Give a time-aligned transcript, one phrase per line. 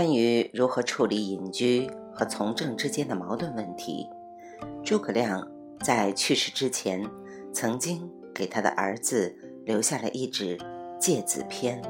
[0.00, 4.08] 关于如何处理隐居和从政之间的矛盾问题，
[4.82, 5.46] 诸葛亮
[5.80, 7.06] 在去世之前，
[7.52, 9.36] 曾经给他的儿子
[9.66, 10.56] 留下了一纸
[10.98, 11.82] 《诫子篇》：“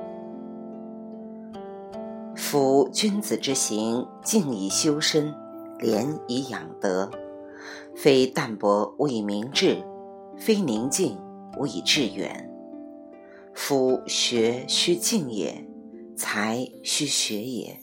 [2.34, 5.32] 夫君子之行，静以修身，
[5.78, 7.08] 廉以养德。
[7.94, 9.80] 非淡泊无以明志，
[10.36, 11.16] 非宁静
[11.56, 12.50] 无以致远。
[13.54, 15.64] 夫学须静也，
[16.16, 17.78] 才须学也。”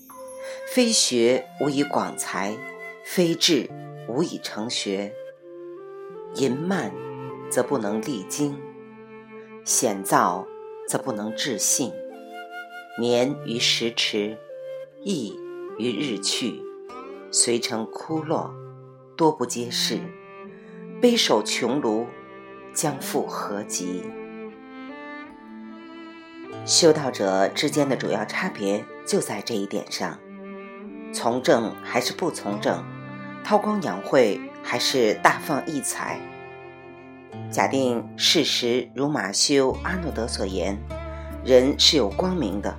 [0.67, 2.55] 非学无以广才，
[3.03, 3.69] 非志
[4.07, 5.13] 无以成学。
[6.35, 6.91] 淫慢
[7.49, 8.57] 则不能励精，
[9.63, 10.45] 险躁
[10.87, 11.91] 则不能致信。
[12.99, 14.37] 年于时驰，
[15.03, 15.33] 意
[15.77, 16.61] 于日去，
[17.31, 18.53] 遂成枯落，
[19.15, 19.99] 多不接世。
[20.99, 22.05] 悲守穷庐，
[22.73, 24.03] 将复何及？
[26.65, 30.20] 修道者之间的主要差别就在这一点上。
[31.18, 32.84] 从政还是不从政，
[33.43, 36.20] 韬光养晦还是大放异彩。
[37.49, 40.77] 假定事实如马修·阿诺德所言，
[41.43, 42.71] 人是有光明的。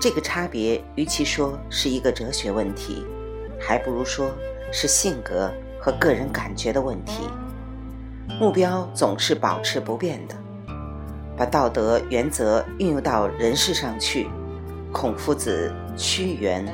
[0.00, 3.04] 这个差别，与其说是一个哲学问题，
[3.60, 4.30] 还不如说
[4.70, 7.28] 是性格和个人感觉的问题。
[8.38, 10.36] 目标总是保持不变的，
[11.36, 14.28] 把道德原则运用到人事上去。
[14.92, 16.64] 孔夫子、屈原。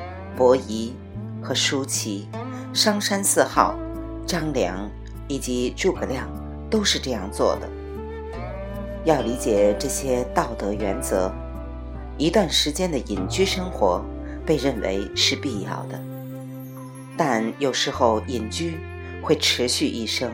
[0.41, 0.91] 伯夷
[1.39, 2.27] 和舒淇、
[2.73, 3.77] 商山四号、
[4.25, 4.89] 张良
[5.27, 6.27] 以及诸葛亮
[6.67, 7.69] 都是这样做的。
[9.05, 11.31] 要理解这些道德原则，
[12.17, 14.03] 一段时间的隐居生活
[14.43, 16.01] 被认为是必要的。
[17.15, 18.79] 但有时候隐居
[19.21, 20.31] 会持续一生，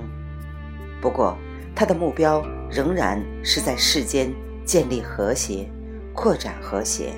[1.01, 1.37] 不过
[1.75, 2.41] 他的目标
[2.71, 5.69] 仍然是在世间建立和谐、
[6.13, 7.11] 扩展和谐。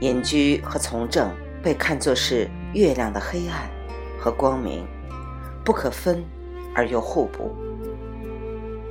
[0.00, 1.30] 隐居和从政
[1.62, 3.68] 被看作是月亮的黑暗
[4.18, 4.86] 和光明，
[5.62, 6.24] 不可分
[6.74, 7.54] 而又互补。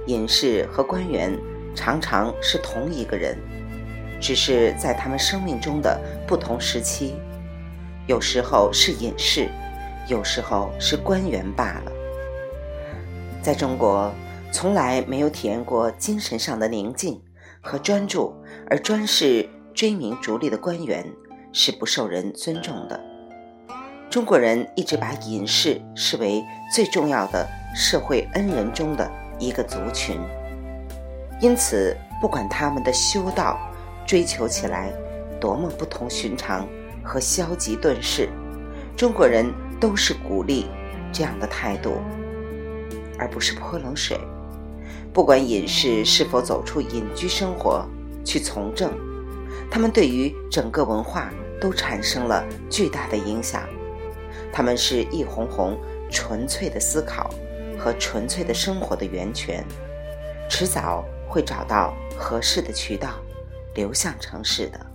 [0.06, 1.36] 隐士和官员
[1.74, 3.36] 常常是同一个人，
[4.22, 7.16] 只是在他们生命中的不同时期，
[8.06, 9.50] 有时候是隐士，
[10.08, 11.92] 有时候是官员罢了。
[13.42, 14.14] 在中国，
[14.52, 17.20] 从来没有体验过精神上的宁静
[17.62, 18.36] 和专注，
[18.70, 19.50] 而专是。
[19.74, 21.06] 追名逐利的官员
[21.52, 23.00] 是不受人尊重的。
[24.10, 26.44] 中国人一直把隐士视为
[26.74, 30.20] 最重要的社会恩人中的一个族群，
[31.40, 33.60] 因此，不管他们的修道
[34.08, 34.92] 追求起来
[35.40, 36.68] 多么不同寻常
[37.04, 38.30] 和消极遁世，
[38.98, 39.46] 中国人
[39.80, 40.66] 都是鼓励
[41.12, 41.94] 这样的态度，
[43.20, 44.20] 而不是泼冷水。
[45.14, 47.86] 不管隐士是否走出隐居生活
[48.26, 48.92] 去从政。
[49.70, 51.32] 他们对于整个文化
[51.62, 53.64] 都产生了巨大的影响。
[54.52, 55.78] 他们是一红红
[56.10, 57.30] 纯粹的思考
[57.78, 59.64] 和纯粹的生活的源泉，
[60.50, 63.10] 迟早会找到合适的渠道
[63.76, 64.86] 流向城市的。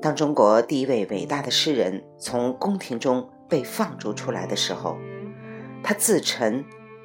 [0.00, 4.96] 当中国第一位伟大的诗人从宫廷中被放逐出来的时候，
[5.82, 6.64] 他自沉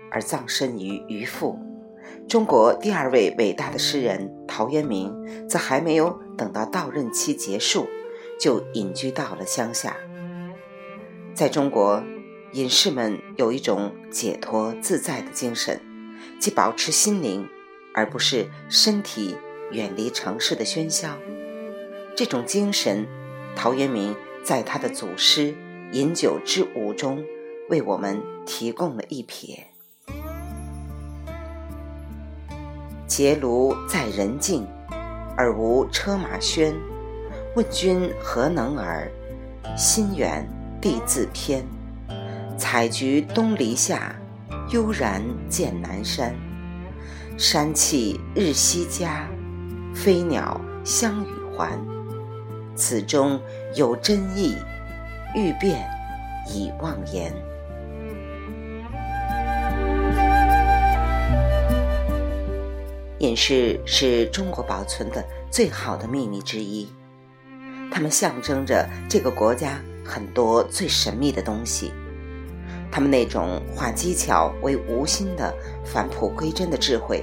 [0.10, 1.60] 而葬身于鱼腹。
[2.28, 7.88] 中国第二位伟大的诗人陶渊明，则还没有等到到任期结束，
[8.38, 9.96] 就隐居到了乡下。
[11.34, 12.04] 在中国，
[12.52, 15.80] 隐士们有一种解脱自在的精神，
[16.38, 17.48] 即保持心灵，
[17.94, 19.38] 而不是身体
[19.72, 21.18] 远离城市的喧嚣。
[22.14, 23.08] 这种精神，
[23.56, 25.54] 陶渊明在他的祖诗
[25.94, 27.24] 《饮酒之舞》中
[27.70, 29.60] 为我们提供了一瞥。
[33.08, 34.68] 结庐在人境，
[35.38, 36.76] 而无车马喧。
[37.56, 39.10] 问君何能尔？
[39.78, 40.48] 心远
[40.82, 41.66] 地自偏。
[42.58, 44.16] 采菊东篱下，
[44.72, 46.36] 悠然见南山。
[47.38, 49.28] 山气日夕佳，
[49.96, 51.80] 飞鸟相与还。
[52.76, 53.40] 此中
[53.76, 54.56] 有真意，
[55.34, 55.88] 欲辨
[56.48, 57.32] 已忘言。
[63.28, 65.22] 隐士是中国保存的
[65.52, 66.88] 最好的秘密之一，
[67.92, 71.92] 它们象征着这个国家很多最神秘的东西。
[72.90, 75.54] 他们那种化机巧为无心的
[75.84, 77.22] 返璞归真的智慧，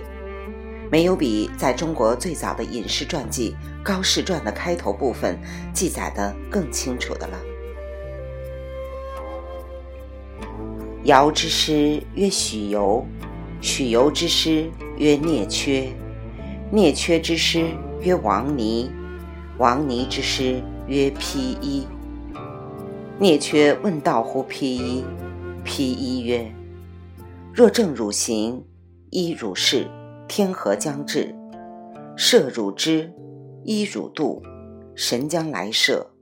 [0.92, 5.40] 没有比在中国最早的隐士传记《高士传》的开头部分
[5.72, 7.38] 记载的更清楚的了。
[11.04, 13.06] 尧之师曰许由。
[13.62, 15.92] 许由之师曰聂缺，
[16.70, 17.66] 聂缺之师
[18.00, 18.88] 曰王尼，
[19.58, 21.84] 王尼之师曰披衣。
[23.18, 25.04] 聂缺问道乎披衣？
[25.64, 26.48] 披衣曰
[27.52, 28.64] ：“若正汝行，
[29.10, 29.88] 衣汝事，
[30.28, 31.34] 天河将至，
[32.16, 33.12] 射汝之，
[33.64, 34.42] 衣汝度，
[34.94, 36.12] 神将来射，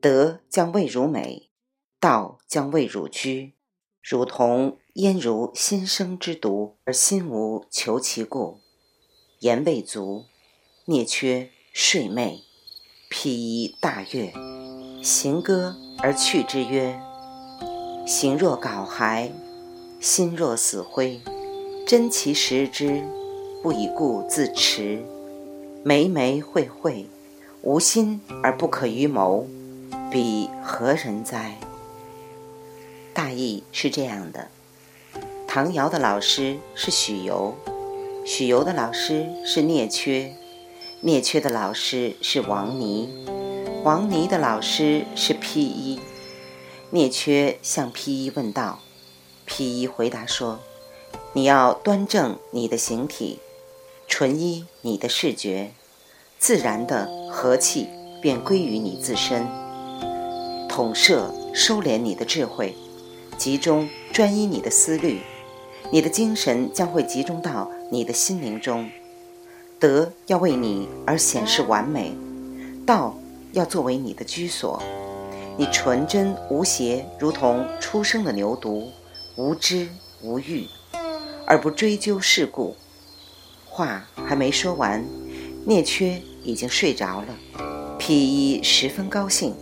[0.00, 1.50] 德将为汝美，
[2.00, 3.54] 道将为汝居，
[4.08, 8.60] 如同焉如新生之犊，而心无求其故。”
[9.40, 10.26] 言未足，
[10.84, 12.42] 聂缺睡寐。
[13.10, 14.32] 披衣大悦，
[15.02, 17.00] 行歌而去之曰。
[18.06, 19.32] 形若槁骸，
[19.98, 21.20] 心若死灰。
[21.84, 23.02] 珍其食之，
[23.60, 25.04] 不以故自持。
[25.82, 27.06] 眉眉会会，
[27.62, 29.48] 无心而不可于谋，
[30.12, 31.58] 彼何人哉？
[33.26, 34.46] 大意是这样的：
[35.48, 37.56] 唐尧的老师是许由，
[38.24, 40.32] 许由的老师是聂缺，
[41.00, 43.26] 聂缺的老师是王尼，
[43.82, 45.98] 王尼的老师是披衣。
[46.90, 48.78] 聂缺向披衣问道，
[49.44, 50.60] 披衣回答说
[51.34, 53.40] ：“你要端正你的形体，
[54.06, 55.72] 纯一你的视觉，
[56.38, 57.88] 自然的和气
[58.22, 59.44] 便归于你自身。
[60.68, 62.76] 统摄收敛你的智慧，
[63.36, 65.20] 集中专一你的思虑，
[65.90, 68.88] 你的精神将会集中到你的心灵中。
[69.78, 72.12] 德要为你而显示完美，
[72.86, 73.16] 道
[73.52, 74.82] 要作为你的居所。”
[75.58, 78.88] 你纯真无邪，如同出生的牛犊，
[79.36, 79.88] 无知
[80.22, 80.66] 无欲，
[81.46, 82.76] 而不追究事故。
[83.64, 85.02] 话还没说完，
[85.64, 87.28] 聂缺已经睡着了。
[87.98, 89.54] 披衣十分高兴，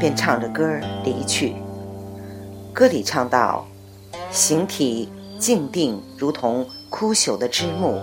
[0.00, 1.54] 便唱着歌儿离去。
[2.76, 3.66] 歌里唱道
[4.30, 5.08] ：“形体
[5.38, 7.94] 静定，如同枯朽的枝木；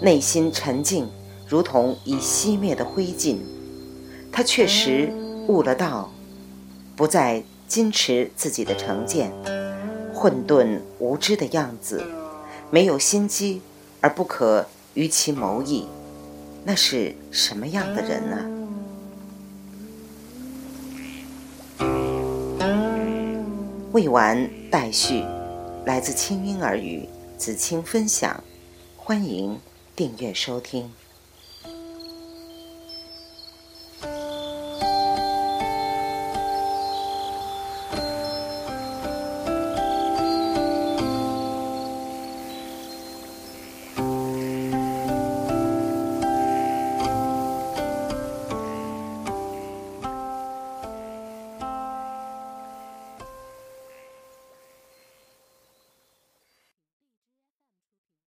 [0.00, 1.10] 内心沉静，
[1.48, 3.38] 如同已熄灭的灰烬。
[4.30, 5.12] 他确实
[5.48, 6.08] 悟了道。”
[6.94, 9.32] 不再矜持自己的成见，
[10.14, 12.04] 混沌无知的样子，
[12.70, 13.60] 没有心机
[14.00, 15.88] 而不可与其谋议，
[16.62, 18.59] 那是什么样的人呢？
[23.92, 25.24] 未完待续，
[25.84, 28.44] 来自清音耳语子清分享，
[28.96, 29.58] 欢迎
[29.96, 30.92] 订阅收听。